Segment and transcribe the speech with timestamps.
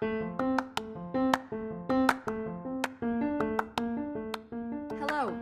[0.00, 0.16] Hello,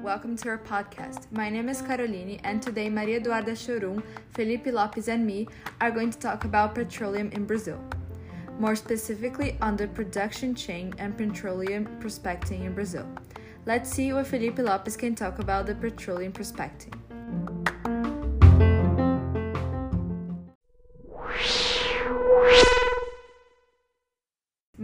[0.02, 1.30] welcome to our podcast.
[1.30, 5.46] My name is Caroline, and today Maria Eduarda Chorum, Felipe Lopes, and me
[5.80, 7.78] are going to talk about petroleum in Brazil.
[8.58, 13.06] More specifically, on the production chain and petroleum prospecting in Brazil.
[13.64, 16.94] Let's see what Felipe Lopes can talk about the petroleum prospecting.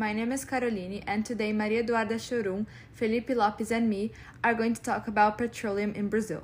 [0.05, 4.13] My name is Caroline, and today Maria Eduarda Chorum, Felipe Lopes, and me
[4.44, 6.43] are going to talk about petroleum in Brazil.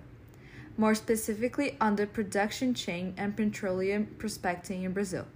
[0.79, 5.27] More specifically, on the production chain and petroleum prospecting in Brazil.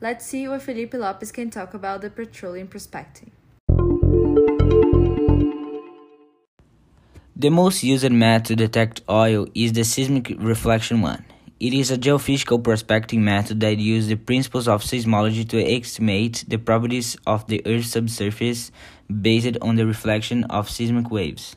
[0.00, 3.30] Let's see what Felipe Lopes can talk about the petroleum prospecting.
[7.36, 11.25] The most used method to detect oil is the seismic reflection one.
[11.58, 16.58] It is a geophysical prospecting method that uses the principles of seismology to estimate the
[16.58, 18.70] properties of the Earth's subsurface
[19.08, 21.56] based on the reflection of seismic waves.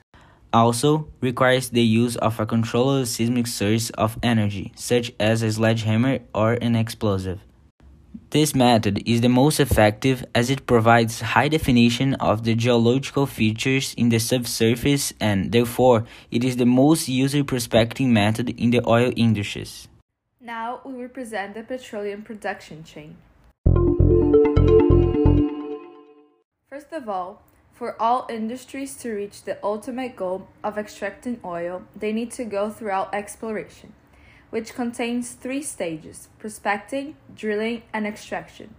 [0.54, 6.20] Also, requires the use of a controlled seismic source of energy, such as a sledgehammer
[6.34, 7.42] or an explosive.
[8.32, 13.96] This method is the most effective as it provides high definition of the geological features
[13.98, 19.12] in the subsurface and, therefore, it is the most used prospecting method in the oil
[19.16, 19.88] industries.
[20.40, 23.18] Now we will present the petroleum production chain.
[26.70, 27.42] First of all,
[27.74, 32.70] for all industries to reach the ultimate goal of extracting oil, they need to go
[32.70, 33.94] throughout exploration,
[34.50, 38.76] which contains three stages prospecting, drilling, and extraction.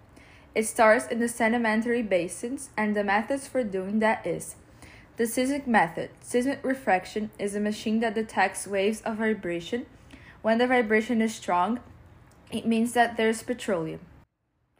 [0.54, 4.56] It starts in the sedimentary basins, and the methods for doing that is
[5.16, 6.10] the seismic method.
[6.20, 9.86] Seismic refraction is a machine that detects waves of vibration
[10.42, 11.80] when the vibration is strong,
[12.50, 14.00] it means that there's petroleum.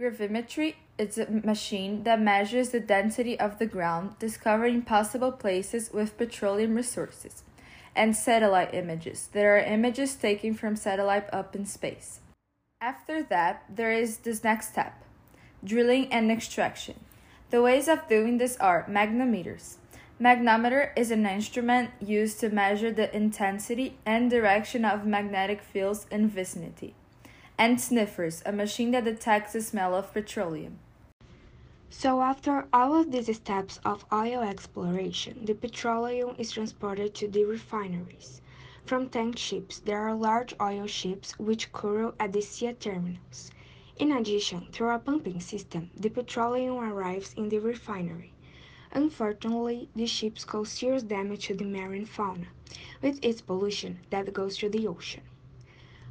[0.00, 6.16] Gravimetry is a machine that measures the density of the ground, discovering possible places with
[6.16, 7.42] petroleum resources.
[7.94, 9.28] And satellite images.
[9.33, 12.20] There are images taken from satellite up in space.
[12.81, 15.04] After that, there is this next step
[15.62, 16.98] drilling and extraction.
[17.50, 19.76] The ways of doing this are magnetometers.
[20.20, 26.28] Magnetometer is an instrument used to measure the intensity and direction of magnetic fields in
[26.28, 26.94] vicinity.
[27.59, 30.78] And sniffers, a machine that detects the smell of petroleum.
[31.93, 37.45] So, after all of these steps of oil exploration, the petroleum is transported to the
[37.45, 38.41] refineries.
[38.84, 43.51] From tank ships, there are large oil ships which curl at the sea terminals.
[43.97, 48.33] In addition, through a pumping system, the petroleum arrives in the refinery.
[48.93, 52.47] Unfortunately, the ships cause serious damage to the marine fauna,
[53.03, 55.22] with its pollution that goes to the ocean.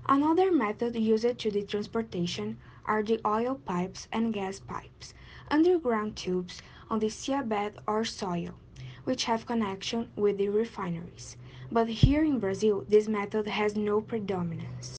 [0.10, 5.14] Another method used to the transportation are the oil pipes and gas pipes,
[5.52, 8.56] underground tubes on the seabed or soil,
[9.04, 11.38] which have connection with the refineries.
[11.72, 14.98] But here in Brazil, this method has no predominance.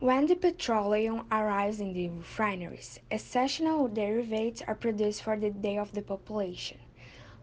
[0.00, 5.92] When the petroleum arrives in the refineries, essential derivatives are produced for the day of
[5.92, 6.78] the population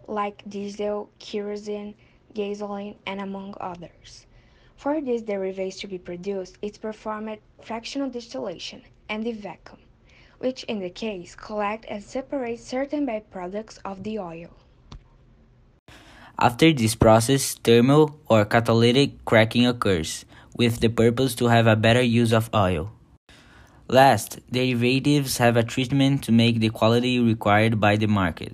[0.08, 1.96] like diesel, kerosene,
[2.34, 4.26] gasoline, and among others.
[4.76, 9.80] For these derivatives to be produced, it's performed fractional distillation and the vacuum,
[10.46, 14.54] which in the case collect and separate certain byproducts of the oil.
[16.38, 20.24] After this process, thermal or catalytic cracking occurs,
[20.56, 22.92] with the purpose to have a better use of oil.
[23.90, 28.54] Last, derivatives have a treatment to make the quality required by the market.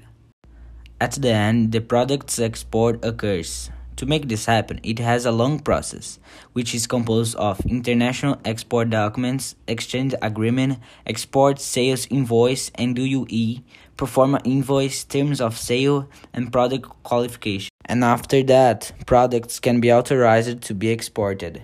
[1.01, 3.69] At the end, the product's export occurs.
[4.01, 6.17] To make this happen, it has a long process,
[6.53, 13.59] which is composed of international export documents, exchange agreement, export sales invoice and UE,
[13.97, 17.69] proforma invoice, terms of sale, and product qualification.
[17.85, 21.61] And after that, products can be authorized to be exported.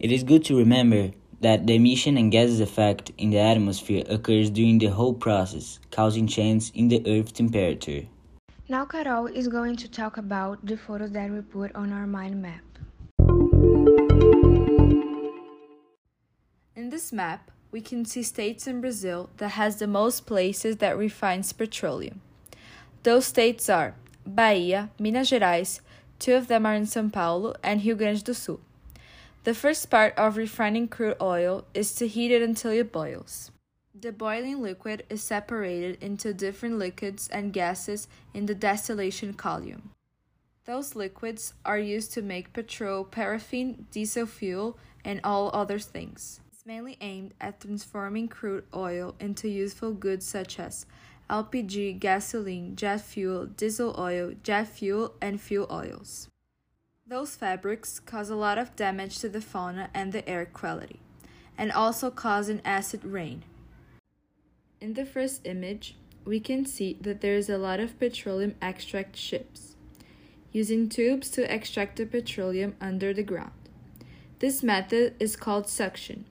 [0.00, 4.50] It is good to remember that the emission and gases effect in the atmosphere occurs
[4.50, 8.08] during the whole process, causing changes in the Earth temperature.
[8.70, 12.40] Now Carol is going to talk about the photos that we put on our mind
[12.40, 12.62] map.
[16.76, 20.96] In this map, we can see states in Brazil that has the most places that
[20.96, 22.20] refines petroleum.
[23.02, 25.80] Those states are Bahia, Minas Gerais,
[26.20, 28.60] two of them are in São Paulo, and Rio Grande do Sul.
[29.42, 33.50] The first part of refining crude oil is to heat it until it boils.
[34.00, 39.90] The boiling liquid is separated into different liquids and gases in the distillation column.
[40.64, 46.40] Those liquids are used to make petrol, paraffin, diesel fuel, and all other things.
[46.50, 50.86] It's mainly aimed at transforming crude oil into useful goods such as
[51.28, 56.30] LPG, gasoline, jet fuel, diesel oil, jet fuel, and fuel oils.
[57.06, 61.00] Those fabrics cause a lot of damage to the fauna and the air quality,
[61.58, 63.42] and also cause an acid rain.
[64.80, 69.14] In the first image, we can see that there is a lot of petroleum extract
[69.14, 69.76] ships,
[70.52, 73.52] using tubes to extract the petroleum under the ground.
[74.38, 76.24] This method is called suction.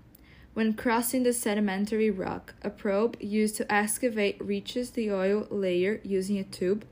[0.56, 6.40] When crossing the sedimentary rock, a probe used to excavate reaches the oil layer using
[6.40, 6.86] a tube,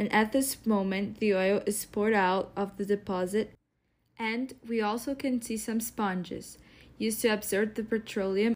[0.00, 3.52] and at this moment the oil is poured out of the deposit.
[4.18, 6.58] And we also can see some sponges
[6.98, 8.54] used to absorb the petroleum,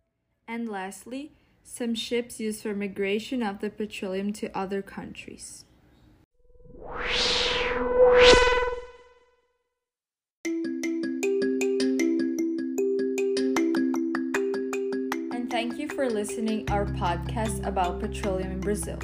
[0.48, 1.30] and lastly,
[1.66, 5.64] some ships used for migration of the petroleum to other countries.
[15.32, 18.98] And thank you for listening our podcast about petroleum in Brazil.